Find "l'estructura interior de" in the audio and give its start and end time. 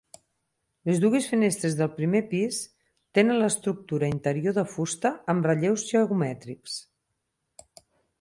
3.41-4.63